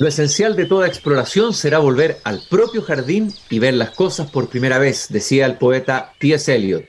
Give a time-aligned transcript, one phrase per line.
[0.00, 4.48] Lo esencial de toda exploración será volver al propio jardín y ver las cosas por
[4.48, 6.54] primera vez, decía el poeta T.S.
[6.54, 6.86] Eliot.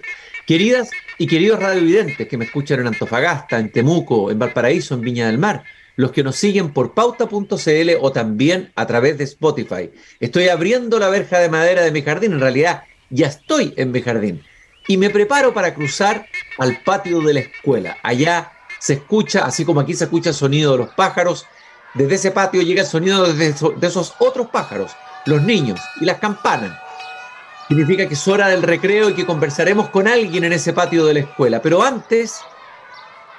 [0.48, 5.28] Queridas y queridos radiovidentes que me escuchan en Antofagasta, en Temuco, en Valparaíso, en Viña
[5.28, 5.66] del Mar,
[5.98, 9.92] los que nos siguen por pauta.cl o también a través de Spotify.
[10.22, 14.02] Estoy abriendo la verja de madera de mi jardín, en realidad ya estoy en mi
[14.02, 14.42] jardín
[14.88, 16.28] y me preparo para cruzar
[16.60, 17.98] al patio de la escuela.
[18.04, 21.46] Allá se escucha, así como aquí se escucha el sonido de los pájaros,
[21.94, 23.48] desde ese patio llega el sonido de,
[23.82, 24.92] esos otros pájaros,
[25.26, 26.78] los niños y las campanas.
[27.68, 31.14] Significa que es hora del recreo y que conversaremos con alguien en ese patio de
[31.14, 31.62] la escuela.
[31.62, 32.42] Pero antes,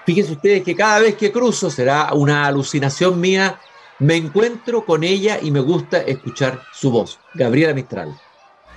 [0.07, 3.59] fíjense ustedes que cada vez que cruzo, será una alucinación mía,
[3.99, 7.19] me encuentro con ella y me gusta escuchar su voz.
[7.35, 8.15] Gabriela Mistral.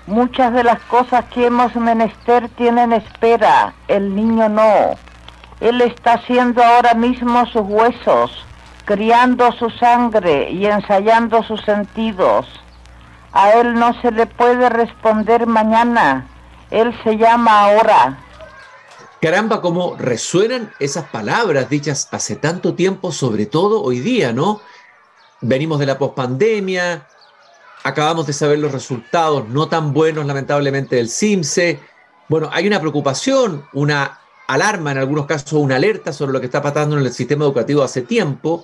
[0.07, 4.95] Muchas de las cosas que hemos menester tienen espera, el niño no.
[5.61, 8.45] Él está haciendo ahora mismo sus huesos,
[8.85, 12.45] criando su sangre y ensayando sus sentidos.
[13.33, 16.27] A él no se le puede responder mañana,
[16.71, 18.19] él se llama ahora.
[19.21, 24.61] Caramba, cómo resuenan esas palabras dichas hace tanto tiempo, sobre todo hoy día, ¿no?
[25.41, 27.07] Venimos de la pospandemia,
[27.83, 31.79] acabamos de saber los resultados no tan buenos, lamentablemente, del CIMSE.
[32.29, 36.61] Bueno, hay una preocupación, una alarma, en algunos casos una alerta sobre lo que está
[36.61, 38.63] pasando en el sistema educativo hace tiempo,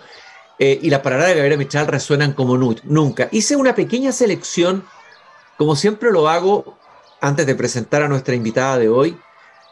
[0.60, 3.30] eh, y las palabras de Gabriela Mistral resuenan como nunca.
[3.32, 4.86] Hice una pequeña selección,
[5.58, 6.78] como siempre lo hago
[7.20, 9.18] antes de presentar a nuestra invitada de hoy,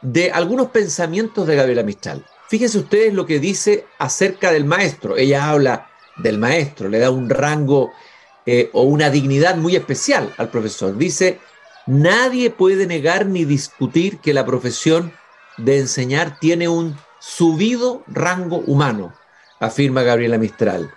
[0.02, 2.26] de algunos pensamientos de Gabriela Mistral.
[2.48, 5.18] Fíjense ustedes lo que dice acerca del maestro.
[5.18, 7.92] Ella habla del maestro, le da un rango
[8.46, 10.98] eh, o una dignidad muy especial al profesor.
[10.98, 11.40] Dice,
[11.86, 15.14] nadie puede negar ni discutir que la profesión
[15.60, 19.14] de enseñar tiene un subido rango humano,
[19.60, 20.94] afirma Gabriela Mistral.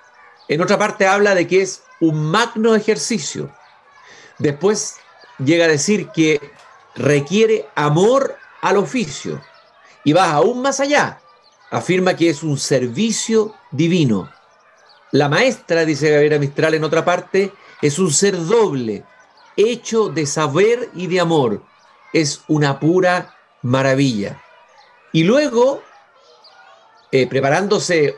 [0.48, 3.50] En otra parte habla de que es un magno ejercicio.
[4.38, 4.96] Después
[5.38, 6.40] llega a decir que
[6.94, 9.40] requiere amor al oficio
[10.04, 11.20] y va aún más allá.
[11.70, 14.30] Afirma que es un servicio divino.
[15.10, 19.04] La maestra, dice Gabriela Mistral en otra parte, es un ser doble,
[19.56, 21.62] hecho de saber y de amor.
[22.12, 24.42] Es una pura maravilla.
[25.12, 25.82] Y luego,
[27.10, 28.16] eh, preparándose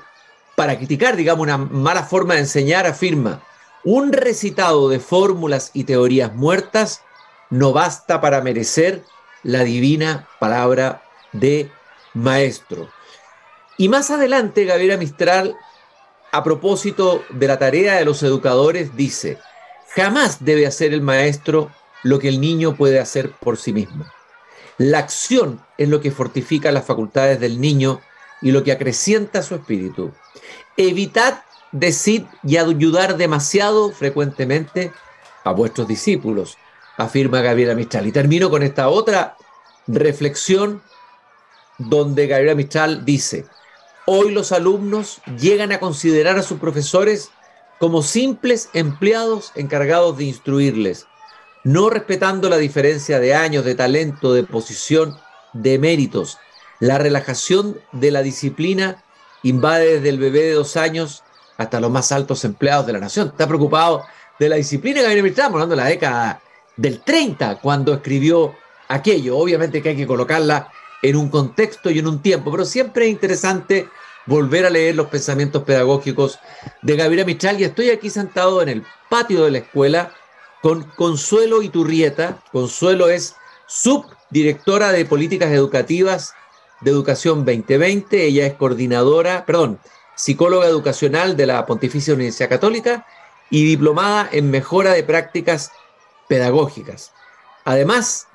[0.54, 3.42] para criticar, digamos, una mala forma de enseñar, afirma,
[3.82, 7.02] un recitado de fórmulas y teorías muertas
[7.50, 9.02] no basta para merecer
[9.42, 11.70] la divina palabra de
[12.14, 12.88] maestro.
[13.76, 15.56] Y más adelante, Gabriela Mistral,
[16.32, 19.38] a propósito de la tarea de los educadores, dice,
[19.94, 21.70] jamás debe hacer el maestro
[22.02, 24.04] lo que el niño puede hacer por sí mismo.
[24.78, 28.00] La acción es lo que fortifica las facultades del niño
[28.42, 30.12] y lo que acrecienta su espíritu.
[30.76, 34.92] Evitad decir y ayudar demasiado frecuentemente
[35.44, 36.58] a vuestros discípulos,
[36.96, 38.06] afirma Gabriela Mistral.
[38.06, 39.36] Y termino con esta otra
[39.86, 40.82] reflexión
[41.78, 43.46] donde Gabriela Mistral dice,
[44.06, 47.30] hoy los alumnos llegan a considerar a sus profesores
[47.78, 51.06] como simples empleados encargados de instruirles
[51.64, 55.16] no respetando la diferencia de años, de talento, de posición,
[55.54, 56.38] de méritos.
[56.78, 59.02] La relajación de la disciplina
[59.42, 61.22] invade desde el bebé de dos años
[61.56, 63.28] hasta los más altos empleados de la nación.
[63.28, 64.04] Está preocupado
[64.38, 66.40] de la disciplina que viene hablando de la década
[66.76, 68.54] del 30, cuando escribió
[68.88, 69.38] aquello.
[69.38, 70.70] Obviamente que hay que colocarla
[71.02, 73.88] en un contexto y en un tiempo, pero siempre es interesante
[74.26, 76.38] volver a leer los pensamientos pedagógicos
[76.82, 80.12] de Gabriela Mistral y estoy aquí sentado en el patio de la escuela
[80.64, 82.42] con Consuelo Iturrieta.
[82.50, 83.36] Consuelo es
[83.66, 86.32] subdirectora de políticas educativas
[86.80, 88.24] de Educación 2020.
[88.24, 89.78] Ella es coordinadora, perdón,
[90.16, 93.06] psicóloga educacional de la Pontificia Universidad Católica
[93.50, 95.70] y diplomada en mejora de prácticas
[96.28, 97.12] pedagógicas.
[97.66, 98.26] Además,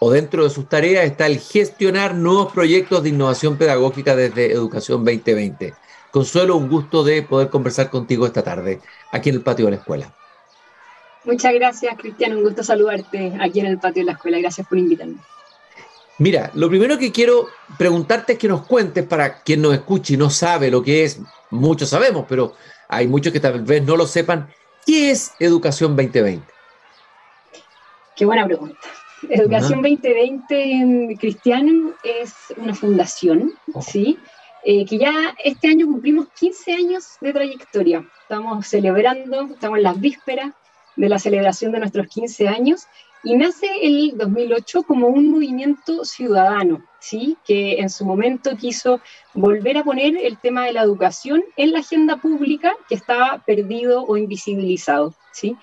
[0.00, 5.04] o dentro de sus tareas está el gestionar nuevos proyectos de innovación pedagógica desde Educación
[5.04, 5.74] 2020.
[6.10, 8.80] Consuelo, un gusto de poder conversar contigo esta tarde
[9.12, 10.12] aquí en el patio de la escuela.
[11.24, 12.36] Muchas gracias, Cristian.
[12.36, 14.38] Un gusto saludarte aquí en el patio de la escuela.
[14.38, 15.16] Gracias por invitarme.
[16.18, 17.48] Mira, lo primero que quiero
[17.78, 21.20] preguntarte es que nos cuentes para quien nos escuche y no sabe lo que es,
[21.50, 22.54] muchos sabemos, pero
[22.88, 24.48] hay muchos que tal vez no lo sepan,
[24.86, 26.46] ¿qué es Educación 2020?
[28.14, 28.78] Qué buena pregunta.
[29.28, 33.82] Educación 2020, Cristian, es una fundación, oh.
[33.82, 34.18] ¿sí?
[34.64, 38.04] Eh, que ya este año cumplimos 15 años de trayectoria.
[38.22, 40.52] Estamos celebrando, estamos en las vísperas
[40.96, 42.86] de la celebración de nuestros 15 años
[43.24, 47.36] y nace el 2008 como un movimiento ciudadano, ¿sí?
[47.44, 49.00] que en su momento quiso
[49.32, 54.04] volver a poner el tema de la educación en la agenda pública que estaba perdido
[54.04, 55.14] o invisibilizado.
[55.32, 55.56] ¿sí?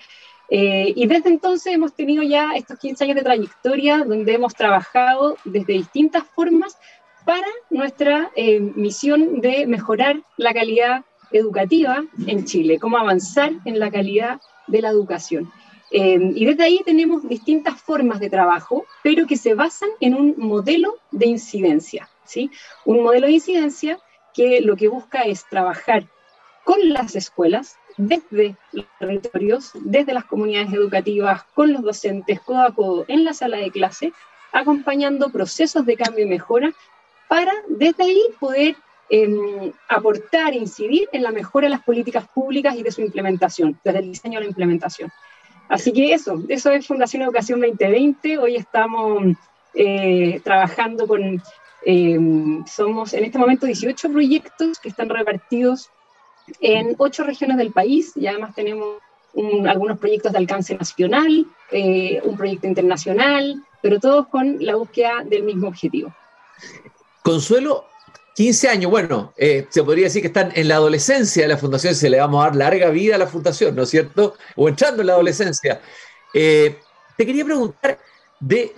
[0.48, 5.36] Eh, y desde entonces hemos tenido ya estos 15 años de trayectoria donde hemos trabajado
[5.44, 6.78] desde distintas formas
[7.26, 13.90] para nuestra eh, misión de mejorar la calidad educativa en Chile, cómo avanzar en la
[13.90, 14.40] calidad
[14.70, 15.52] de la educación.
[15.90, 20.34] Eh, y desde ahí tenemos distintas formas de trabajo, pero que se basan en un
[20.38, 22.50] modelo de incidencia, ¿sí?
[22.84, 23.98] Un modelo de incidencia
[24.32, 26.06] que lo que busca es trabajar
[26.64, 32.74] con las escuelas, desde los territorios, desde las comunidades educativas, con los docentes, codo a
[32.74, 34.12] codo, en la sala de clase,
[34.52, 36.72] acompañando procesos de cambio y mejora
[37.28, 38.76] para desde ahí poder
[39.10, 43.98] em, aportar, incidir en la mejora de las políticas públicas y de su implementación, desde
[43.98, 45.10] el diseño a la implementación.
[45.68, 48.38] Así que eso, eso es Fundación Educación 2020.
[48.38, 49.36] Hoy estamos
[49.74, 51.42] eh, trabajando con,
[51.84, 55.90] em, somos en este momento 18 proyectos que están repartidos
[56.60, 58.96] en ocho regiones del país y además tenemos
[59.68, 65.44] algunos proyectos de alcance nacional, eh, un proyecto internacional, pero todos con la búsqueda del
[65.44, 66.12] mismo objetivo.
[67.22, 67.84] Consuelo,
[68.40, 71.94] 15 años, bueno, eh, se podría decir que están en la adolescencia de la fundación,
[71.94, 74.34] se le vamos a dar larga vida a la fundación, ¿no es cierto?
[74.56, 75.82] O entrando en la adolescencia.
[76.32, 76.78] Eh,
[77.18, 77.98] te quería preguntar,
[78.40, 78.72] de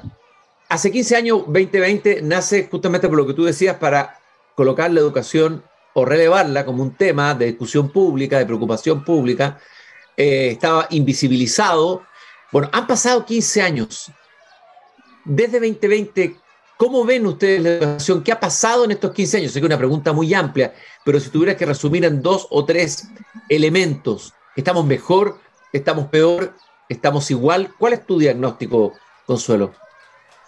[0.68, 4.18] hace 15 años, 2020, nace justamente por lo que tú decías, para
[4.56, 5.62] colocar la educación
[5.94, 9.60] o relevarla como un tema de discusión pública, de preocupación pública,
[10.16, 12.02] eh, estaba invisibilizado.
[12.50, 14.10] Bueno, han pasado 15 años.
[15.24, 16.41] Desde 2020,
[16.82, 18.24] ¿cómo ven ustedes la educación?
[18.24, 19.52] ¿Qué ha pasado en estos 15 años?
[19.52, 20.74] Sé que es una pregunta muy amplia,
[21.04, 23.08] pero si tuvieras que resumir en dos o tres
[23.48, 25.38] elementos, ¿estamos mejor?
[25.72, 26.54] ¿Estamos peor?
[26.88, 27.72] ¿Estamos igual?
[27.78, 28.94] ¿Cuál es tu diagnóstico,
[29.24, 29.72] Consuelo?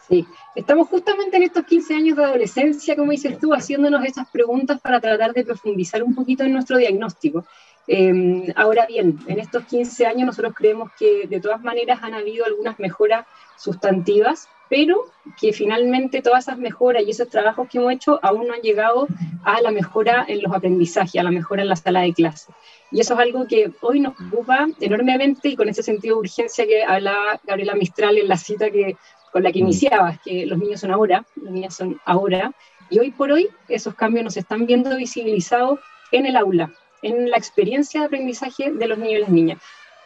[0.09, 0.27] Sí,
[0.57, 5.01] estamos justamente en estos 15 años de adolescencia, como dices tú, haciéndonos esas preguntas para
[5.01, 7.47] tratar de profundizar un poquito en nuestro diagnóstico.
[7.87, 12.45] Em, ahora bien, en estos 15 años nosotros creemos que de todas maneras han habido
[12.45, 13.25] algunas mejoras
[13.57, 15.07] sustantivas, pero
[15.41, 19.07] que finalmente todas esas mejoras y esos trabajos que hemos hecho aún no han llegado
[19.45, 22.53] a la mejora en los aprendizajes, a la mejora en la sala de clase.
[22.91, 26.67] Y eso es algo que hoy nos preocupa enormemente y con ese sentido de urgencia
[26.67, 28.97] que hablaba Gabriela Mistral en la cita que
[29.33, 29.67] con la que mm.
[29.67, 32.53] iniciabas, que los niños son ahora, los niñas son ahora,
[32.89, 35.81] y hoy por hoy esos cambios nos están viendo visibilizados
[36.13, 36.73] en el aula,
[37.03, 39.59] en la experiencia de aprendizaje de los niños y las niñas.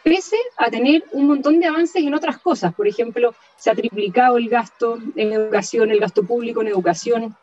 [0.04, 4.38] Pese a tener un montón de avances en otras cosas, por ejemplo, se ha triplicado
[4.38, 7.36] el gasto en educación, el gasto público en educación,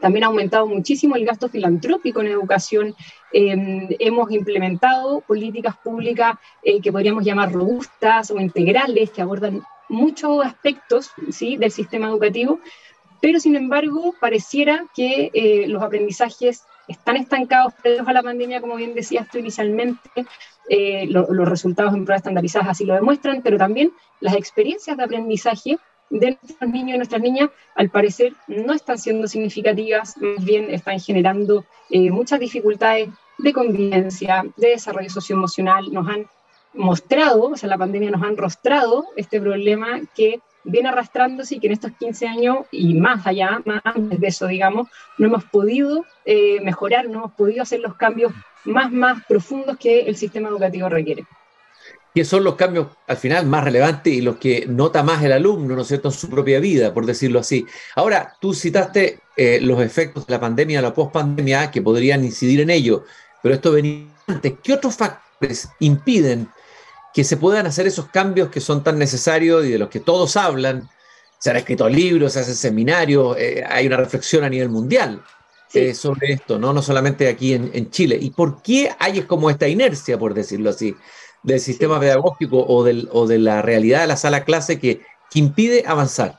[0.00, 2.94] también ha aumentado muchísimo el gasto filantrópico en educación.
[3.32, 10.44] Em, hemos implementado políticas públicas eh, que podríamos llamar robustas o integrales, que abordan muchos
[10.44, 11.56] aspectos ¿sí?
[11.56, 12.60] del sistema educativo,
[13.20, 18.76] pero sin embargo pareciera que eh, los aprendizajes están estancados previos a la pandemia, como
[18.76, 20.26] bien decías tú inicialmente,
[20.68, 25.78] eh, los resultados en pruebas estandarizadas así lo demuestran, pero también las experiencias de aprendizaje
[26.10, 31.00] de nuestros niños y nuestras niñas, al parecer, no están siendo significativas, más bien están
[31.00, 36.26] generando eh, muchas dificultades de convivencia, de desarrollo socioemocional, nos han
[36.74, 41.68] mostrado, o sea, la pandemia nos ha rostrado este problema que viene arrastrándose y que
[41.68, 46.04] en estos 15 años y más allá, más antes de eso, digamos, no hemos podido
[46.24, 48.32] eh, mejorar, no hemos podido hacer los cambios
[48.64, 51.24] más, más profundos que el sistema educativo requiere.
[52.14, 55.76] Que son los cambios al final más relevantes y los que nota más el alumno,
[55.76, 57.66] ¿no es cierto?, en su propia vida, por decirlo así.
[57.94, 62.70] Ahora, tú citaste eh, los efectos de la pandemia, la pospandemia, que podrían incidir en
[62.70, 63.04] ello,
[63.42, 64.54] pero esto venía antes.
[64.62, 66.48] ¿Qué otros factores impiden
[67.16, 70.36] que se puedan hacer esos cambios que son tan necesarios y de los que todos
[70.36, 70.86] hablan.
[71.38, 75.22] Se han escrito libros, se hacen seminarios, eh, hay una reflexión a nivel mundial
[75.72, 76.74] eh, sobre esto, ¿no?
[76.74, 78.18] no solamente aquí en, Chile.
[78.20, 80.94] ¿Y por qué hay como esta inercia, por decirlo así,
[81.42, 85.00] del sistema pedagógico o, del, o de la realidad de la sala clase que,
[85.32, 86.38] impide avanzar?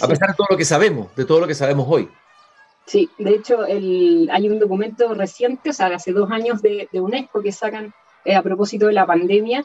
[0.00, 2.08] a pesar de todo lo que sabemos, de todo lo que sabemos hoy.
[2.86, 7.42] Sí, de hecho hay un documento reciente, o sea, hace dos años de, de UNESCO
[7.42, 7.92] que sacan
[8.24, 9.64] eh, a propósito de la pandemia,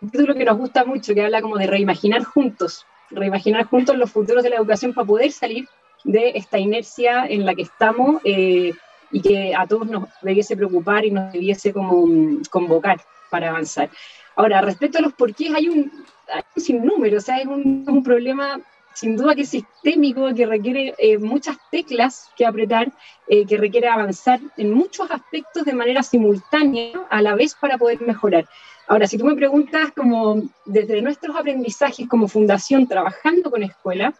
[0.00, 4.10] un título que nos gusta mucho, que habla como de reimaginar juntos, reimaginar juntos los
[4.10, 5.68] futuros de la educación para poder salir
[6.04, 8.72] de esta inercia en la que estamos eh,
[9.10, 13.90] y que a todos nos debiese preocupar y nos debiese como mm, convocar para avanzar.
[14.36, 15.92] Ahora, respecto a los porqués, hay un,
[16.32, 18.60] hay un sinnúmero, o sea, es un, un problema
[19.00, 22.92] sin duda que es sistémico, que requiere eh, muchas teclas que apretar,
[23.28, 28.02] eh, que requiere avanzar en muchos aspectos de manera simultánea a la vez para poder
[28.02, 28.46] mejorar.
[28.88, 34.12] Ahora, si tú me preguntas como desde nuestros aprendizajes como fundación trabajando con escuela,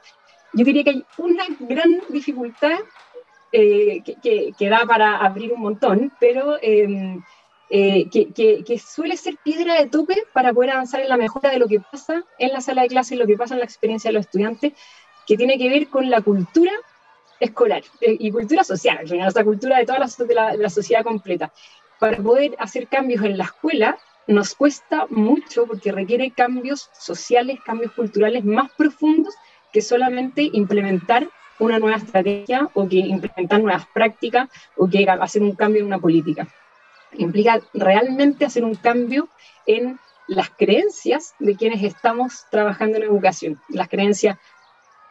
[0.54, 2.78] yo diría que hay una gran dificultad
[3.52, 7.20] eh, que, que, da para abrir un montón, pero em,
[7.72, 11.68] eh, que, suele ser piedra de tope para poder avanzar en la mejora de lo
[11.68, 14.14] que pasa en la sala de clase y lo que pasa en la experiencia de
[14.14, 14.72] los estudiantes,
[15.26, 16.72] que tiene que ver con la cultura
[17.38, 21.52] escolar eh, y cultura social, o sea, cultura de toda la, la sociedad completa.
[22.00, 27.92] Para poder hacer cambios en la escuela nos cuesta mucho porque requiere cambios sociales, cambios
[27.92, 29.34] culturales más profundos
[29.72, 31.28] que solamente implementar
[31.60, 35.98] una nueva estrategia o que implementar nuevas prácticas o que hacer un cambio en una
[35.98, 36.48] política.
[37.14, 39.28] Implica realmente hacer un cambio
[39.66, 39.98] en
[40.28, 44.38] las creencias de quienes estamos trabajando en educación, las creencias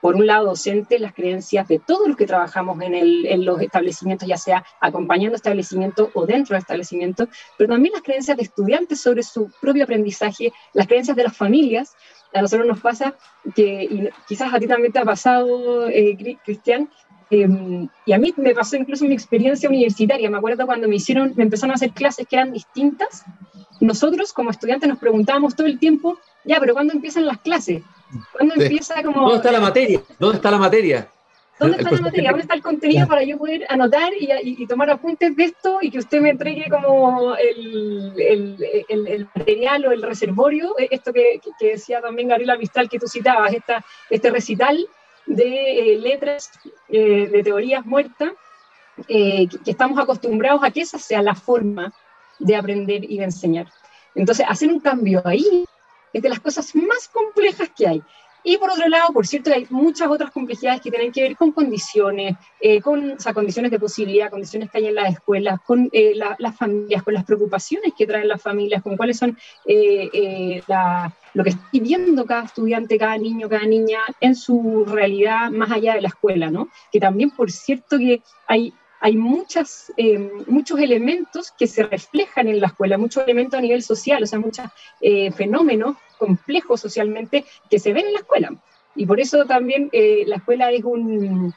[0.01, 4.38] por un lado docentes, las creencias de todos los que trabajamos en, los establecimientos, ya
[4.38, 7.27] sea acompañando establecimientos o dentro de establecimientos,
[7.58, 11.96] pero también las creencias de estudiantes sobre su propio aprendizaje, las creencias de las familias,
[12.34, 13.15] a nosotros nos pasa
[13.56, 16.15] que, quizás a ti también te ha pasado, eh,
[16.46, 16.89] Cristian,
[17.29, 20.95] em, y a mí me pasó incluso en mi experiencia universitaria, me acuerdo cuando me
[20.95, 23.24] hicieron, me empezaron a hacer clases que eran distintas,
[23.79, 27.81] nosotros como estudiantes nos preguntábamos todo el tiempo, ya, pero ¿cuándo empiezan las clases?
[28.33, 29.21] ¿Cuándo empieza como...
[29.21, 30.01] ¿Dónde está la materia?
[30.17, 31.07] ¿Dónde está la materia?
[31.59, 32.29] ¿Dónde está la materia?
[32.29, 36.00] ¿Dónde está el contenido para yo poder anotar y, tomar apuntes de esto y que
[36.00, 40.74] usted me entregue como el, el, material o el reservorio?
[40.79, 44.88] Eh, esto que, que, decía también Gabriela Vistal que tú citabas, esta, este recital
[45.29, 46.51] de eh, letras,
[46.89, 48.31] eh, de teorías muertas,
[49.07, 51.93] que, que estamos acostumbrados a que esa sea la forma
[52.38, 53.71] de aprender y de enseñar.
[54.13, 55.65] Entonces, hacer un cambio ahí
[56.12, 58.03] es de las cosas más complejas que hay.
[58.43, 61.51] Y por otro lado, por cierto, hay muchas otras complejidades que tienen que ver con
[61.51, 66.55] condiciones, eh, con condiciones de posibilidad, condiciones que hay en las escuelas, con eh, las
[66.55, 70.62] familias, con las preocupaciones que traen las familias, con cuáles son eh,
[71.34, 75.96] lo que está viviendo cada estudiante, cada niño, cada niña en su realidad más allá
[75.96, 76.69] de la escuela, ¿no?
[76.91, 79.94] Que también, por cierto, que hay hay muchas,
[80.48, 84.39] muchos elementos que se reflejan en la escuela, muchos elementos a nivel social, o sea,
[84.39, 84.65] muchos
[85.36, 88.51] fenómenos complejo socialmente que se ven en la escuela.
[88.96, 91.53] Y por eso también eh, la escuela es un,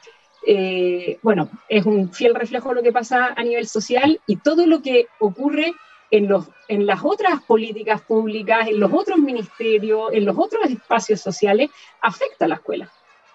[0.47, 4.65] eh, bueno, es un fiel reflejo de lo que pasa a nivel social y todo
[4.65, 5.73] lo que ocurre
[6.09, 11.21] en, los, en las otras políticas públicas, en los otros ministerios, en los otros espacios
[11.21, 11.69] sociales,
[12.01, 12.89] afecta a la escuela.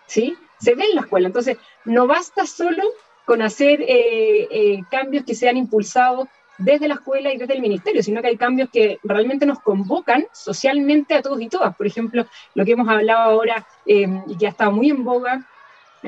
[0.06, 0.36] ¿sí?
[0.58, 1.26] Se ve en la escuela.
[1.26, 2.82] Entonces, no basta solo
[3.28, 8.22] con hacer eh, cambios que sean impulsados desde la escuela y desde el ministerio, sino
[8.22, 11.76] que hay cambios que realmente nos convocan socialmente a todos y todas.
[11.76, 15.46] Por ejemplo, lo que hemos hablado ahora em, que ha estado muy en boga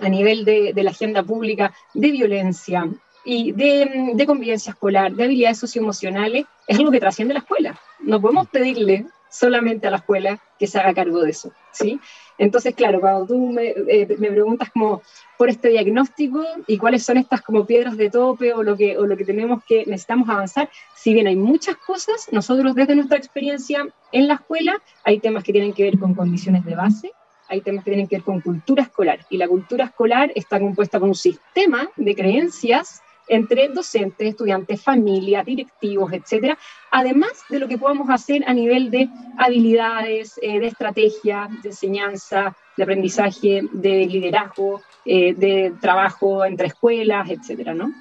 [0.00, 2.88] a nivel de, la agenda pública de violencia
[3.22, 7.78] y de, de, convivencia escolar, de habilidades socioemocionales, es algo que trasciende la escuela.
[7.98, 11.98] No podemos pedirle solamente a la escuela que se haga cargo de eso, ¿sí?
[12.36, 15.02] Entonces, claro, cuando tú me, eh, me, preguntas como
[15.38, 19.06] por este diagnóstico y cuáles son estas como piedras de tope o lo que, o
[19.06, 23.86] lo que tenemos que necesitamos avanzar, si bien hay muchas cosas, nosotros desde nuestra experiencia
[24.12, 27.12] en la escuela hay temas que tienen que ver con condiciones de base,
[27.48, 30.98] hay temas que tienen que ver con cultura escolar y la cultura escolar está compuesta
[30.98, 36.58] por un sistema de creencias entre docentes, estudiantes, familias, directivos, etcétera,
[36.90, 39.08] además de lo que podamos hacer a nivel de
[39.38, 47.30] habilidades, eh, de estrategia, de enseñanza, de aprendizaje, de liderazgo, eh, de trabajo entre escuelas,
[47.30, 47.92] etcétera, ¿no?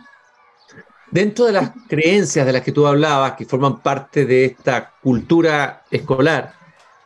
[1.12, 5.84] Dentro de las creencias de las que tú hablabas, que forman parte de esta cultura
[5.92, 6.54] escolar,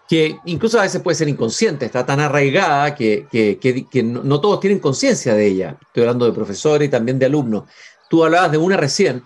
[0.08, 4.60] que incluso a veces puede ser inconsciente, está tan arraigada que, que, no, no, todos
[4.60, 5.78] tienen conciencia de ella.
[5.82, 7.64] Estoy hablando de profesores y también de alumnos.
[8.14, 9.24] Tú hablabas de una recién,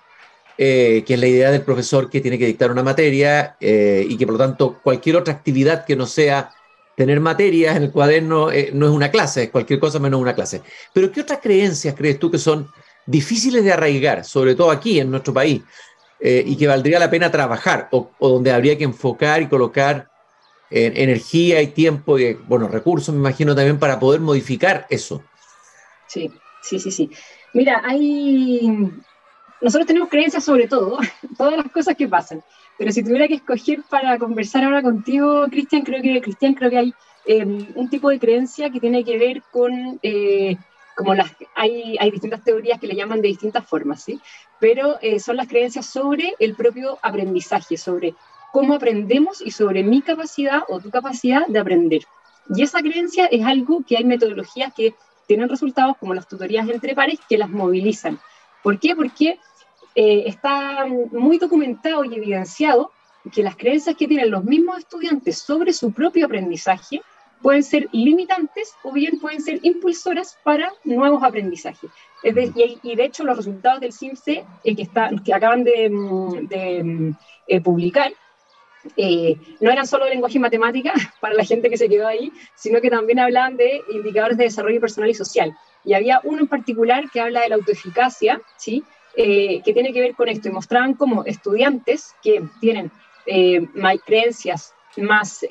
[0.57, 4.15] eh, que es la idea del profesor que tiene que dictar una materia eh, y
[4.15, 6.51] que por lo tanto cualquier otra actividad que no sea
[6.95, 10.33] tener materias en el cuaderno eh, no es una clase, es cualquier cosa menos una
[10.33, 10.61] clase.
[10.93, 12.71] Pero ¿qué otras creencias crees tú que son
[13.05, 15.63] difíciles de arraigar, sobre todo aquí en nuestro país,
[16.21, 20.09] y que valdría la pena trabajar o, donde habría que enfocar y colocar
[20.69, 25.25] energía y tiempo y, bueno, recursos, me imagino también para poder modificar eso?
[26.07, 27.11] Sí, sí, sí, sí.
[27.53, 28.91] Mira, hay...
[29.59, 30.99] Nosotros tenemos creencias sobre todo,
[31.37, 32.43] todas las cosas que pasan.
[32.77, 36.77] Pero si tuviera que escoger para conversar ahora contigo, Cristian, creo que Cristian creo que
[36.77, 36.93] hay
[37.25, 40.57] em, un tipo de creencia que tiene que ver con eh,
[40.97, 44.19] como las hay, hay distintas teorías que le llaman de distintas formas, ¿sí?
[44.59, 48.15] Pero eh, son las creencias sobre el propio aprendizaje, sobre
[48.51, 52.01] cómo aprendemos y sobre mi capacidad o tu capacidad de aprender.
[52.49, 54.95] Y esa creencia es algo que hay metodologías que
[55.27, 58.19] tienen resultados como las tutorías entre pares que las movilizan.
[58.63, 58.95] ¿Por qué?
[58.95, 59.39] Porque
[59.93, 62.91] eh, está muy documentado y evidenciado
[63.31, 67.01] que las creencias que tienen los mismos estudiantes sobre su propio aprendizaje
[67.41, 71.91] pueden ser limitantes o bien pueden ser impulsoras para nuevos aprendizajes.
[72.23, 77.11] y, de hecho los resultados del CIMSE que, está, que acaban de, mm,
[77.47, 78.11] eh, publicar
[78.95, 82.81] eh, no eran solo lenguaje y matemática para la gente que se quedó ahí, sino
[82.81, 85.55] que también hablaban de indicadores de desarrollo personal y social.
[85.83, 88.83] Y había uno en particular que habla de la autoeficacia, ¿sí?
[89.15, 92.91] que tiene que ver con esto, y mostraban como estudiantes que tienen
[93.73, 95.43] más creencias más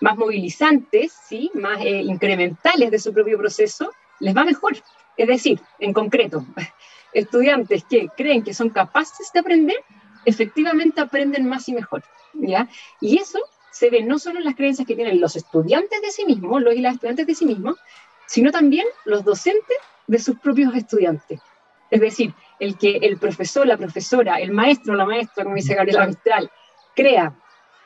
[0.00, 1.50] más movilizantes, ¿sí?
[1.54, 4.76] más eh, incrementales de su propio proceso, les va mejor.
[5.16, 6.44] Es decir, en concreto,
[7.12, 9.76] estudiantes que creen que son capaces de aprender,
[10.24, 12.04] efectivamente aprenden más y mejor.
[12.40, 12.68] ¿Ya?
[13.00, 13.40] Y eso
[13.70, 16.74] se ve no solo en las creencias que tienen los estudiantes de sí mismos, los
[16.74, 17.76] y las estudiantes de sí mismos,
[18.26, 19.76] sino también los docentes
[20.06, 21.40] de sus propios estudiantes.
[21.90, 26.06] Es decir, el que el profesor, la profesora, el maestro, la maestra, como dice Gabriela
[26.06, 26.50] Mistral,
[26.94, 27.34] crea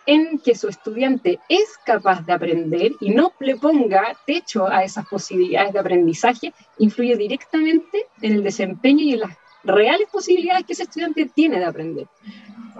[0.06, 5.06] en que su estudiante es capaz de aprender y no le ponga techo a esas
[5.06, 10.85] posibilidades de aprendizaje, influye directamente en el desempeño y en las reales posibilidades que ese
[10.85, 12.06] estudiante tiene de aprender.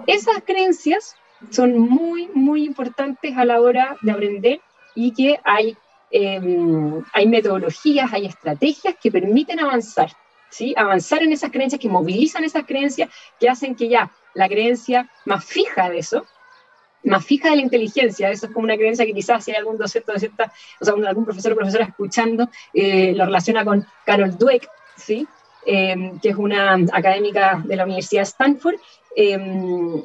[0.05, 1.15] Esas creencias
[1.49, 4.61] son muy, muy importantes a la hora de aprender
[4.95, 5.75] y que hay,
[6.11, 10.11] em, hay metodologías, hay estrategias que permiten avanzar,
[10.49, 10.73] ¿sí?
[10.77, 13.09] avanzar en esas creencias, que movilizan esas creencias,
[13.39, 16.25] que hacen que ya la creencia más fija de eso
[17.03, 18.29] más fija de la inteligencia.
[18.29, 20.19] Eso es como una creencia que quizás si hay algún docente o o
[20.85, 25.27] sea, algún profesor o profesora escuchando, eh, lo relaciona con Carol Dweck, ¿sí?
[25.65, 28.75] Eh, que es una académica de la Universidad de Stanford,
[29.15, 30.03] eh,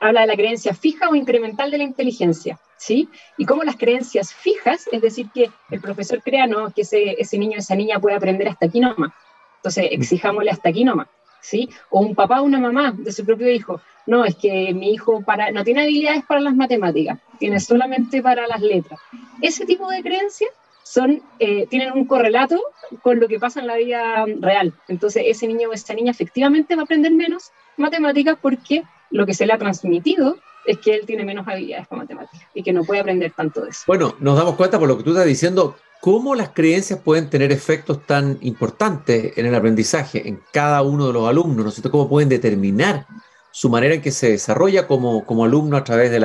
[0.00, 3.08] habla de la creencia fija o incremental de la inteligencia, ¿sí?
[3.36, 6.70] Y cómo las creencias fijas, es decir, que el profesor crea, ¿no?
[6.70, 9.12] Que ese, ese niño o esa niña puede aprender hasta aquí nomás.
[9.56, 11.08] Entonces, exijámosle hasta aquí nomás.
[11.40, 11.68] ¿sí?
[11.90, 13.80] O un papá o una mamá de su propio hijo.
[14.06, 18.46] No, es que mi hijo para, no tiene habilidades para las matemáticas, tiene solamente para
[18.46, 19.00] las letras.
[19.42, 20.50] Ese tipo de creencias
[20.82, 22.60] son, eh, tienen un correlato
[23.02, 24.72] con lo que pasa en la vida real.
[24.88, 29.34] Entonces, ese niño o esa niña efectivamente va a aprender menos matemáticas porque lo que
[29.34, 30.36] se le ha transmitido
[30.66, 33.70] es que él tiene menos habilidades para matemáticas y que no puede aprender tanto de
[33.70, 33.82] eso.
[33.86, 37.50] Bueno, nos damos cuenta por lo que tú estás diciendo ¿Cómo las creencias pueden tener
[37.50, 41.64] efectos tan importantes en el aprendizaje, en cada uno de los alumnos?
[41.64, 43.06] ¿no sé ¿Cómo pueden determinar
[43.50, 46.20] su manera en que se desarrolla como, como alumno a través de,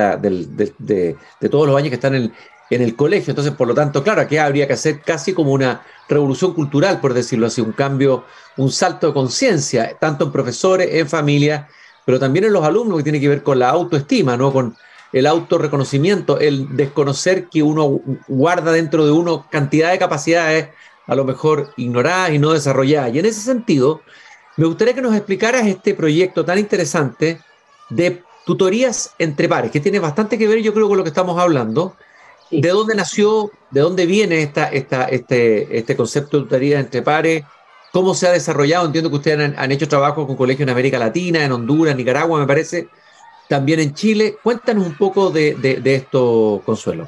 [0.78, 2.32] de, todos los años que están en,
[2.70, 3.32] en, el colegio?
[3.32, 7.12] Entonces, por lo tanto, claro, aquí habría que hacer casi como una revolución cultural, por
[7.12, 8.24] decirlo así, un cambio,
[8.56, 11.68] un salto de conciencia, tanto en profesores, en familias,
[12.04, 14.52] pero también en los alumnos, que tiene que ver con la autoestima, ¿no?
[14.52, 14.76] Con,
[15.14, 20.70] el autorreconocimiento, el desconocer que uno guarda dentro de uno cantidad de capacidades
[21.06, 23.14] a lo mejor ignoradas y no desarrolladas.
[23.14, 24.02] Y en ese sentido,
[24.56, 27.40] me gustaría que nos explicaras este proyecto tan interesante
[27.90, 31.38] de tutorías entre pares, que tiene bastante que ver, yo creo, con lo que estamos
[31.38, 31.94] hablando.
[32.50, 37.44] ¿De dónde nació, de dónde viene esta, esta, este, este concepto de tutorías entre pares?
[37.94, 38.86] ¿Cómo se ha desarrollado?
[38.86, 42.46] Entiendo que ustedes han, hecho trabajo con colegios en América Latina, en Honduras, Nicaragua, me
[42.46, 42.88] parece
[43.48, 44.36] también en Chile.
[44.42, 47.06] Cuéntanos un poco de, esto, Consuelo.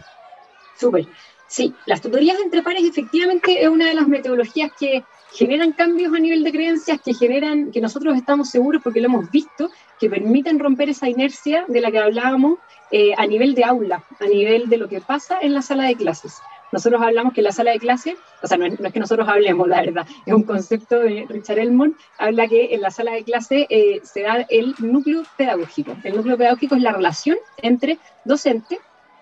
[0.79, 1.09] Súper.
[1.49, 6.21] Sí, las tutorías entre pares efectivamente es una de las metodologías que generan cambios a
[6.21, 9.69] nivel de creencias, que generan, que nosotros estamos seguros porque lo hemos visto,
[9.99, 12.61] que permiten romper esa inercia de la que hablábamos
[12.93, 15.97] eh, a nivel de aula, a nivel de lo que pasa en la sala de
[15.97, 16.35] clases.
[16.73, 19.81] Nosotros hablamos que la sala de clase, o sea, no es, que nosotros hablemos, la
[19.81, 24.01] verdad, es un concepto de Richard Elmond, habla que en la sala de clase eh,
[24.03, 25.97] se da el núcleo pedagógico.
[26.03, 28.79] El núcleo pedagógico es la relación entre docente,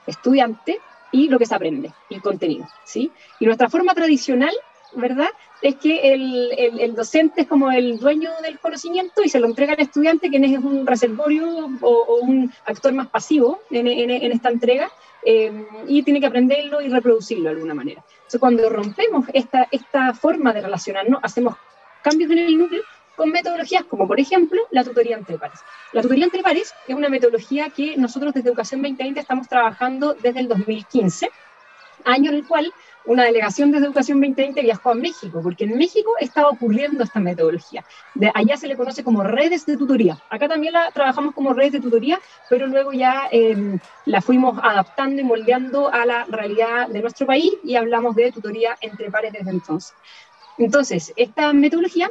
[0.07, 0.81] estudiante
[1.13, 3.13] y lo que se aprende, el contenido, ¿sí?
[3.39, 4.53] Y nuestra forma tradicional,
[4.97, 5.29] ¿verdad?
[5.63, 9.73] Es que el, el, docente es como el dueño del conocimiento y se lo entrega
[9.73, 14.51] al estudiante, quien es un reservorio o, un actor más pasivo en, en, en esta
[14.51, 14.91] entrega,
[15.25, 18.05] eh, y tiene que aprenderlo y reproducirlo de alguna manera.
[18.17, 21.57] Entonces, cuando rompemos esta, esta forma de relacionarnos, hacemos
[22.03, 22.83] cambios en el núcleo
[23.17, 25.61] con metodologías como, por ejemplo, la tutoría entre pares.
[25.93, 30.41] La tutoría entre pares es una metodología que nosotros desde Educación 2020 estamos trabajando desde
[30.41, 31.31] el 2015,
[32.05, 32.73] año en el cual
[33.07, 37.85] una delegación de Educación 2020 viajó a México, porque en México estaba ocurriendo esta metodología.
[38.15, 40.19] De allá se le conoce como redes de tutoría.
[40.31, 45.21] Acá también la trabajamos como redes de tutoría, pero luego ya em, la fuimos adaptando
[45.21, 49.51] y moldeando a la realidad de nuestro país y hablamos de tutoría entre pares desde
[49.51, 49.95] entonces.
[50.57, 52.11] Entonces, esta metodología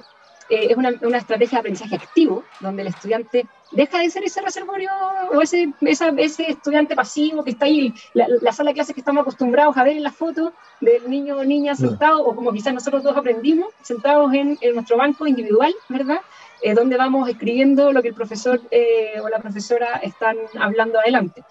[0.49, 4.41] eh, es una, una, estrategia de aprendizaje activo, donde el estudiante deja de ser ese
[4.41, 4.89] reservorio
[5.33, 9.21] o ese, ese estudiante pasivo que está ahí, la, la, sala de clases que estamos
[9.21, 13.03] acostumbrados a ver en la foto del niño o niña sentado, o como quizás nosotros
[13.03, 16.21] dos aprendimos, sentados en, en nuestro banco individual, ¿verdad?
[16.62, 21.43] Eh, donde vamos escribiendo lo que el profesor eh, o la profesora están hablando adelante,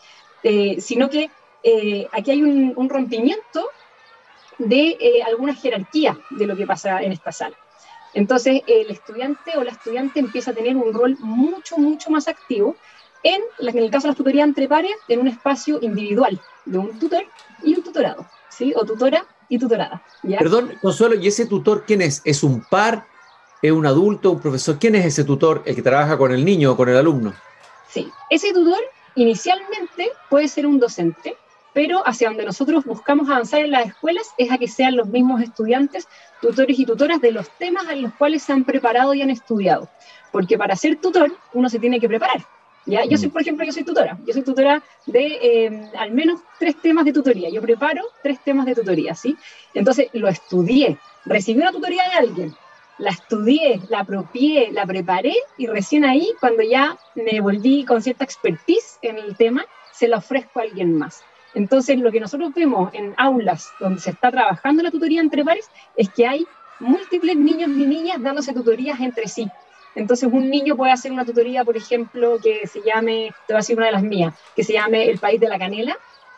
[0.43, 1.31] eh, sino que
[2.11, 3.69] aquí hay un, un rompimiento
[4.59, 7.57] de alguna jerarquía de lo que pasa en esta sala.
[8.15, 12.77] Entonces, el estudiante o la estudiante empieza a tener un rol mucho, mucho más activo
[13.23, 16.99] en, en el caso de la tutoría entre pares, en un espacio individual de un
[16.99, 17.25] tutor
[17.63, 18.73] y un tutorado, ¿sí?
[18.77, 20.03] O tutora y tutorada.
[20.39, 22.21] Perdón, Consuelo, ¿y ese tutor quién es?
[22.25, 23.07] ¿Es un par?
[23.61, 24.77] ¿Es un adulto, un profesor?
[24.79, 27.33] ¿Quién es ese tutor, el que trabaja con el niño o con el alumno?
[27.89, 28.81] Sí, ese tutor
[29.15, 31.37] inicialmente puede ser un docente,
[31.73, 35.41] pero hacia donde nosotros buscamos avanzar en las escuelas es a que sean los mismos
[35.43, 36.09] estudiantes,
[36.41, 39.89] tutores y tutoras de los temas en los cuales se han preparado y han estudiado.
[40.31, 42.43] Porque para ser tutor uno se tiene que preparar.
[42.87, 43.05] ¿ya?
[43.05, 43.33] Yo soy, mm.
[43.33, 44.19] por ejemplo, yo soy tutora.
[44.27, 47.49] Yo soy tutora de eh, al menos tres temas de tutoría.
[47.51, 49.37] Yo preparo tres temas de tutoría, ¿sí?
[49.75, 50.99] Entonces lo estudié.
[51.25, 52.57] Recibí una tutoría de alguien,
[52.99, 58.25] la estudié, la apropié, la preparé y recién ahí, cuando ya me volví con cierta
[58.25, 61.23] expertise en el tema, se la ofrezco a alguien más.
[61.55, 65.71] Entonces, lo que nosotros vemos en aulas donde se está trabajando la tutoría entre pares
[65.97, 66.47] es que hay
[66.81, 69.49] múltiples niños y niñas dándose tutorías entre sí.
[69.95, 73.63] Entonces, un niño puede hacer una tutoría, por ejemplo, que se llame, te voy a
[73.63, 75.97] decir una de las mías, que se llame El País de la Canela,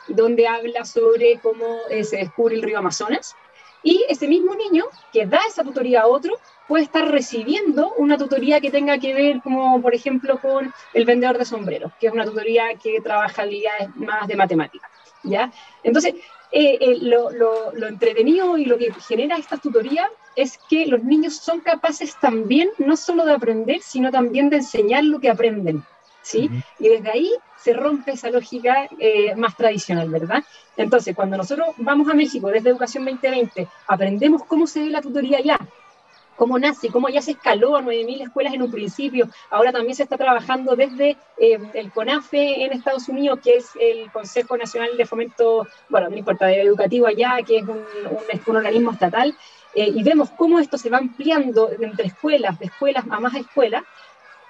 [0.09, 3.37] donde habla sobre cómo eh, se descubre el río Amazonas.
[3.83, 6.35] Y ese mismo niño que da esa tutoría a otro
[6.67, 11.39] puede estar recibiendo una tutoría que tenga que ver, como por ejemplo, con el vendedor
[11.39, 14.91] de sombreros, que es una tutoría que trabaja habilidades más de matemáticas.
[15.25, 15.53] ¿Ya?
[15.83, 16.15] Entonces,
[16.53, 21.37] eh, eh, lo, lo, entretenido y lo que genera esta tutoría es que los niños
[21.37, 25.85] son capaces también, no solo de aprender, sino también de enseñar lo que aprenden.
[26.23, 26.51] ¿sí?
[26.79, 30.43] Y desde ahí se rompe esa lógica eh, más tradicional, ¿verdad?
[30.77, 35.41] Entonces, cuando nosotros vamos a México desde Educación 2020, aprendemos cómo se ve la tutoría
[35.41, 35.59] ya,
[36.37, 39.29] cómo nace, cómo ya se escaló a 9.000 escuelas en un principio.
[39.51, 44.11] Ahora también se está trabajando desde eh, el CONAFE en Estados Unidos, que es el
[44.11, 47.85] Consejo Nacional de Fomento, bueno, no importa, educativo allá, que es un,
[48.47, 49.37] un, organismo estatal,
[49.75, 53.83] eh, y vemos cómo esto se va ampliando entre escuelas, de escuelas a más escuelas.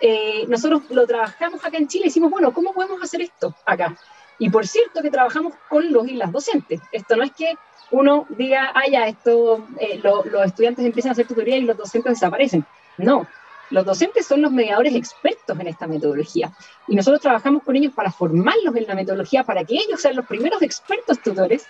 [0.01, 3.97] Eh, nosotros lo trabajamos acá en Chile y decimos, bueno, ¿cómo podemos hacer esto acá?
[4.39, 6.81] Y por cierto que trabajamos con los y las docentes.
[6.93, 7.55] Esto no es que
[7.91, 12.15] uno diga, ah, ya, esto, eh, los estudiantes empiezan a hacer tutoría y los docentes
[12.15, 12.65] desaparecen.
[12.99, 13.27] No,
[13.71, 16.53] los docentes son los mediadores expertos en esta metodología.
[16.87, 20.27] Y nosotros trabajamos con ellos para formarlos en la metodología, para que ellos sean los
[20.27, 21.67] primeros expertos tutores,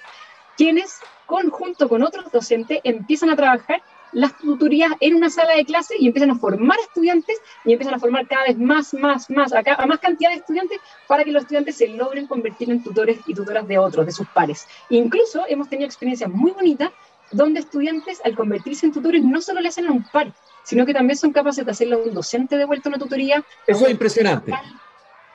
[0.56, 3.82] quienes, conjunto con otros docentes, empiezan a trabajar
[4.14, 7.98] las tutorías en una sala de clase y empiezan a formar estudiantes y empiezan a
[7.98, 11.42] formar cada vez más, más, más, a, a más cantidad de estudiantes para que los
[11.42, 14.66] estudiantes se logren convertir en tutores y tutoras de otros, de sus pares.
[14.88, 16.90] Incluso hemos tenido experiencias muy bonitas
[17.30, 20.94] donde estudiantes al convertirse en tutores no solo le hacen a un par, sino que
[20.94, 23.44] también son capaces de hacerle a un docente de vuelta una tutoría.
[23.66, 24.52] Eso es impresionante.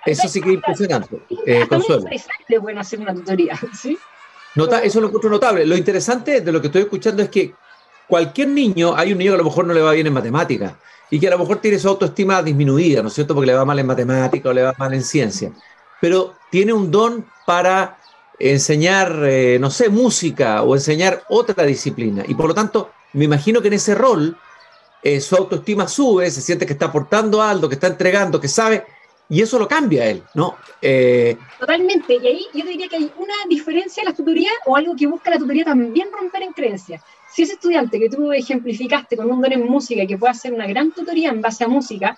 [0.05, 1.21] Eso sí que es impresionante.
[1.45, 2.05] Eh, Consuelo.
[2.09, 2.27] Es
[2.61, 3.97] bueno hacer una tutoría, ¿sí?
[4.55, 5.65] Nota, eso lo encuentro notable.
[5.65, 7.53] Lo interesante de lo que estoy escuchando es que
[8.09, 10.73] cualquier niño, hay un niño que a lo mejor no le va bien en matemáticas
[11.11, 13.33] y que a lo mejor tiene su autoestima disminuida, ¿no es cierto?
[13.35, 15.51] Porque le va mal en matemática o le va mal en ciencia,
[16.01, 17.97] pero tiene un don para
[18.39, 22.23] enseñar, eh, no sé, música o enseñar otra disciplina.
[22.27, 24.35] Y por lo tanto, me imagino que en ese rol
[25.03, 28.85] eh, su autoestima sube, se siente que está aportando algo, que está entregando, que sabe,
[29.29, 30.57] y eso lo cambia él, ¿no?
[30.81, 34.95] Eh, Totalmente, y ahí yo diría que hay una diferencia en la tutoría o algo
[34.95, 37.03] que busca la tutoría también romper en creencias.
[37.31, 40.53] Si ese estudiante que tú ejemplificaste con un don en música y que puede hacer
[40.53, 42.17] una gran tutoría en base a música,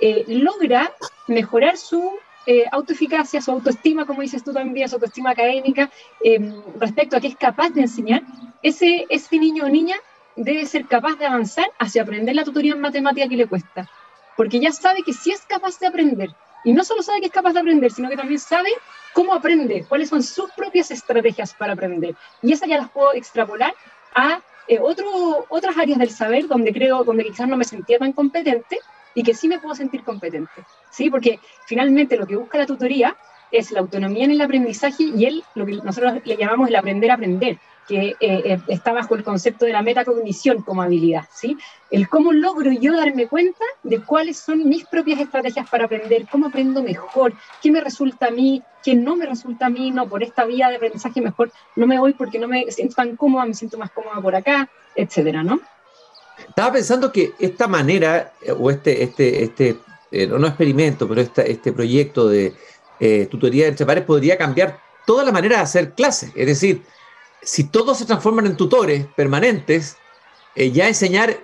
[0.00, 0.92] eh, logra
[1.28, 2.12] mejorar su
[2.44, 5.90] eh, autoeficacia, su autoestima, como dices tú también, su autoestima académica,
[6.24, 8.22] em, respecto a que es capaz de enseñar,
[8.62, 9.96] ese, ese niño o niña
[10.34, 13.88] debe ser capaz de avanzar hacia aprender la tutoría en matemática que le cuesta.
[14.36, 16.30] Porque ya sabe que sí es capaz de aprender.
[16.64, 18.70] Y no solo sabe que es capaz de aprender, sino que también sabe
[19.12, 22.16] cómo aprende, cuáles son sus propias estrategias para aprender.
[22.42, 23.74] Y esas ya las puedo extrapolar
[24.14, 28.12] a eh, otro, otras áreas del saber donde creo, donde quizás no me sentía tan
[28.12, 28.80] competente
[29.14, 31.10] y que sí me puedo sentir competente, ¿sí?
[31.10, 33.16] Porque finalmente lo que busca la tutoría
[33.52, 37.10] es la autonomía en el aprendizaje y él, lo que nosotros le llamamos el aprender
[37.10, 41.58] a aprender, que eh, eh, está bajo el concepto de la metacognición como habilidad, ¿sí?
[41.90, 46.46] El cómo logro yo darme cuenta de cuáles son mis propias estrategias para aprender, cómo
[46.46, 50.22] aprendo mejor, qué me resulta a mí, qué no me resulta a mí, no, por
[50.22, 53.54] esta vía de aprendizaje mejor no me voy porque no me siento tan cómoda, me
[53.54, 55.60] siento más cómoda por acá, etcétera, ¿no?
[56.48, 59.76] Estaba pensando que esta manera eh, o este, este, este
[60.10, 62.52] eh, no experimento, pero este proyecto de
[63.02, 66.30] eh, tutoría entre pares podría cambiar toda la manera de hacer clases.
[66.36, 66.82] Es decir,
[67.42, 69.96] si todos se transforman en tutores permanentes,
[70.54, 71.38] eh, ya enseñar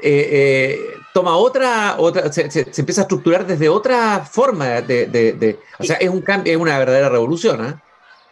[1.13, 2.43] toma otra, otra se,
[2.77, 7.09] empieza a estructurar desde otra forma de, o sea, es un cambio, es una verdadera
[7.09, 7.83] revolución, ¿ah?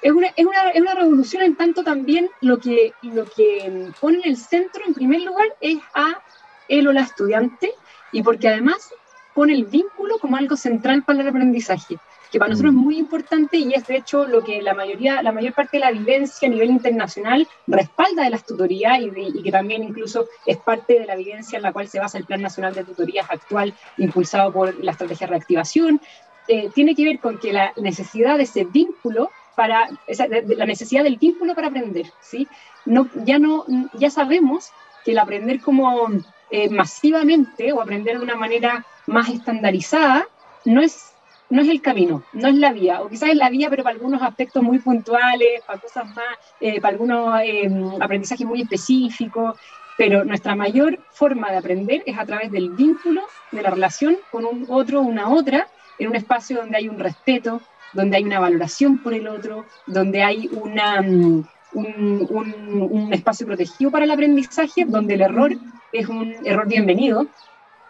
[0.02, 4.18] Es una, es, una, es una, revolución en tanto también lo que, lo que pone
[4.18, 6.22] en el centro, en primer lugar, es a
[6.68, 7.72] él o la estudiante,
[8.12, 8.90] y porque además
[9.34, 11.98] pone el vínculo como algo central para el aprendizaje,
[12.37, 15.33] que para nosotros es muy importante y es de hecho lo que la mayoría, la
[15.33, 19.83] mayor parte de la vivencia a nivel internacional respalda de las tutorías y, que también
[19.83, 22.85] incluso es parte de la vivencia en la cual se basa el Plan Nacional de
[22.85, 25.99] Tutorías actual impulsado por la estrategia de reactivación.
[26.46, 31.16] Eh, tiene que ver con que la necesidad de ese vínculo para la necesidad del
[31.16, 32.46] vínculo para aprender, ¿sí?
[32.85, 34.72] No, ya no, ya sabemos
[35.07, 36.11] que el aprender como
[36.51, 40.29] eh, masivamente o aprender de una manera más estandarizada
[40.66, 41.15] no es,
[41.48, 43.94] no es el camino, no es la vía, o quizás es la vía, pero para
[43.94, 49.56] algunos aspectos muy puntuales, para cosas más, eh, para algunos eh, aprendizajes muy específicos,
[49.96, 54.44] pero nuestra mayor forma de aprender es a través del vínculo, de la relación con
[54.44, 57.61] un otro, una otra, en un espacio donde hay un respeto,
[57.92, 64.11] donde hay una valoración por el otro, donde hay mm, un, espacio protegido para el
[64.11, 65.52] aprendizaje, donde el error
[65.92, 67.26] es un error bienvenido,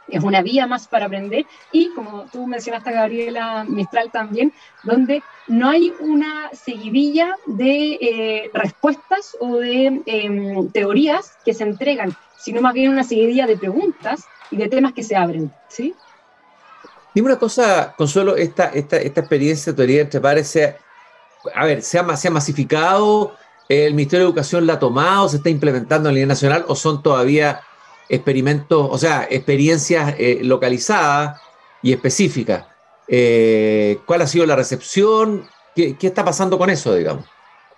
[0.09, 4.53] es una vía más para aprender y como tú mencionaste, Gabriela Mistral también,
[4.85, 12.17] donde no hay una seguidilla de eh, respuestas o de em, teorías que se entregan,
[12.39, 15.95] sino más bien una seguidilla de preguntas y de temas que se abren, ¿sí?
[17.15, 20.55] Dime una cosa, Consuelo, esta, esta, esta experiencia de teoría entre pares,
[21.55, 23.37] a ver, ¿se ha, masificado?
[23.69, 25.29] ¿El Ministerio de Educación la ha tomado?
[25.29, 26.65] ¿Se está implementando a nivel nacional?
[26.69, 27.61] ¿O son todavía
[28.09, 31.41] experimentos, o sea, experiencias eh, localizadas
[31.83, 32.65] y específicas?
[33.09, 35.47] Eh, ¿Cuál ha sido la recepción?
[35.75, 37.25] ¿Qué, ¿Qué, está pasando con eso, digamos?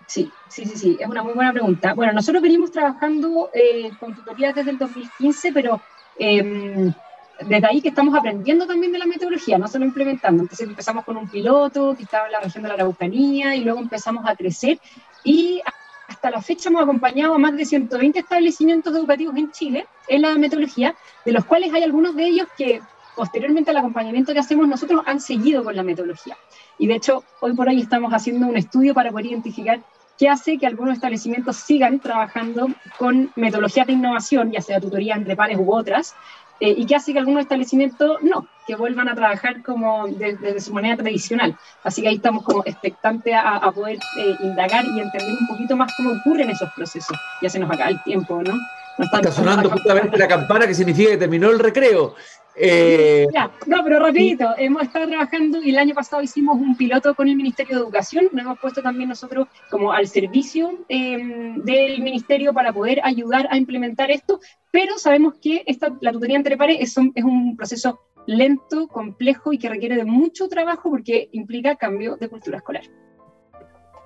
[0.07, 1.93] Sí, sí, sí, sí, es una muy buena pregunta.
[1.93, 5.83] Bueno, nosotros venimos trabajando eh, con tutorías desde el 2015, pero
[6.19, 6.93] em,
[7.41, 10.43] desde ahí que estamos aprendiendo también de la metodología, no solo implementando.
[10.43, 13.81] Entonces empezamos con un piloto que estaba en la región de la Araucanía y luego
[13.81, 14.79] empezamos a crecer
[15.25, 15.61] y
[16.09, 20.35] hasta la fecha hemos acompañado a más de 120 establecimientos educativos en Chile en la
[20.37, 22.81] metodología, de los cuales hay algunos de ellos que
[23.15, 26.37] posteriormente al acompañamiento que hacemos nosotros han seguido con la metodología.
[26.79, 29.81] Y de hecho, hoy por hoy estamos haciendo un estudio para poder identificar
[30.19, 32.69] qué hace que algunos establecimientos sigan trabajando
[32.99, 36.15] con metodologías de innovación, ya sea tutoría entre pares u otras,
[36.61, 40.73] eh, y que hace que algunos establecimientos no, que vuelvan a trabajar como desde su
[40.73, 41.57] manera tradicional.
[41.85, 45.95] Así que ahí estamos como expectantes a, poder eh, indagar y entender un poquito más
[45.97, 47.17] cómo ocurren esos procesos.
[47.41, 48.59] Ya se nos acaba el tiempo, ¿no?
[48.99, 52.15] Está sonando justamente la campana que significa que terminó el recreo.
[52.61, 53.27] Eh,
[53.67, 57.37] no, pero rapidito, hemos estado trabajando y el año pasado hicimos un piloto con el
[57.37, 62.73] Ministerio de Educación, nos hemos puesto también nosotros como al servicio em, del Ministerio para
[62.73, 64.41] poder ayudar a implementar esto,
[64.73, 69.53] pero sabemos que esta, la tutoría entre pares es un, es un proceso lento, complejo
[69.53, 72.83] y que requiere de mucho trabajo porque implica cambio de cultura escolar.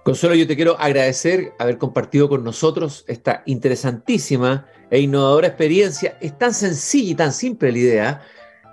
[0.04, 6.18] Consuelo, yo te quiero agradecer haber compartido con nosotros esta interesantísima e innovadora experiencia.
[6.20, 8.22] Es tan sencilla y tan simple la idea,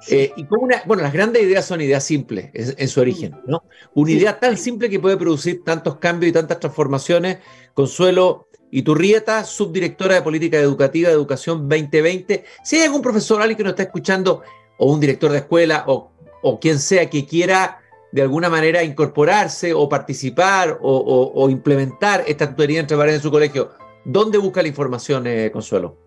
[0.07, 3.63] eh, y una, bueno, las grandes ideas son ideas simples en, su origen, ¿no?
[3.93, 7.39] Una idea tan simple que puede producir tantos cambios y tantas transformaciones.
[7.73, 12.45] Consuelo Iturrieta, subdirectora de Política Educativa de Educación 2020.
[12.63, 14.41] Si hay algún profesor, alguien que nos está escuchando,
[14.77, 16.11] o un director de escuela, o,
[16.41, 17.81] o quien sea que quiera
[18.11, 23.71] de alguna manera incorporarse o participar o, implementar esta tutoría entre pares en su colegio,
[24.05, 25.97] ¿dónde busca la información, eh, Consuelo?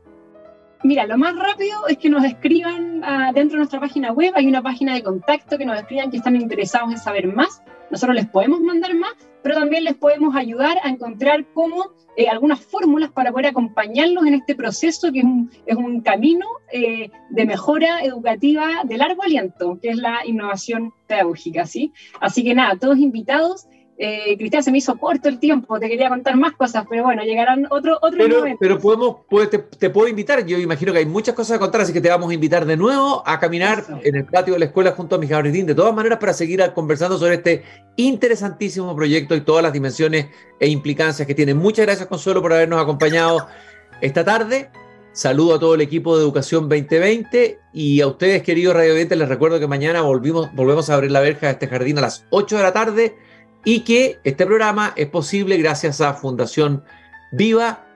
[0.85, 4.49] Mira, lo más rápido es que nos escriban ah, dentro de nuestra página web, hay
[4.49, 7.62] una página de contacto que nos escriban que están interesados en saber más.
[7.92, 12.61] Nosotros les podemos mandar más, pero también les podemos ayudar a encontrar cómo eh, algunas
[12.61, 17.46] fórmulas para poder acompañarlos en este proceso que es un, es un camino eh, de
[17.46, 21.92] mejora educativa de largo aliento, que es la innovación pedagógica, ¿sí?
[22.18, 23.66] Así que nada, todos invitados
[24.05, 27.23] eh, Cristian, se me hizo corto el tiempo, te quería contar más cosas, pero bueno,
[27.23, 29.19] llegarán otro, otro pero, Pero podemos,
[29.79, 32.29] te, puedo invitar, yo imagino que hay muchas cosas a contar, así que te vamos
[32.29, 35.29] a invitar de nuevo a caminar en el patio de la escuela junto a mi
[35.29, 37.62] jardín, de todas maneras, para seguir conversando sobre este
[37.95, 40.27] interesantísimo proyecto y todas las dimensiones
[40.59, 41.55] e implicancias que tiene.
[41.55, 43.47] Muchas gracias, Consuelo, por habernos acompañado
[44.01, 44.69] esta tarde.
[45.12, 49.61] Saludo a todo el equipo de Educación 2020 y a ustedes, queridos radio les recuerdo
[49.61, 52.62] que mañana volvimos, volvemos a abrir la verja de este jardín a las 8 de
[52.65, 53.17] la tarde
[53.64, 56.85] y que este programa es posible gracias a Fundación
[57.33, 57.87] Viva,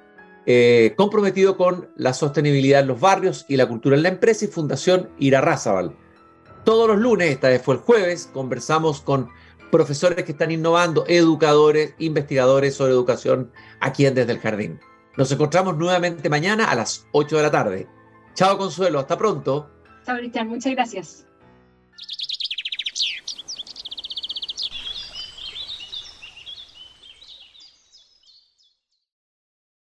[0.47, 4.49] eh, comprometido con la sostenibilidad en los barrios y la cultura en la empresa, y
[4.49, 5.97] Fundación Irarrázaval.
[6.65, 9.29] Todos los lunes, esta vez fue el jueves, conversamos con
[9.71, 13.51] profesores que están innovando, educadores, investigadores sobre educación
[13.81, 14.81] aquí en Desde el Jardín.
[15.17, 17.89] Nos encontramos nuevamente mañana a las 8 de la tarde.
[18.35, 19.71] Chao Consuelo, hasta pronto.
[20.05, 21.27] Chao Cristian, muchas gracias.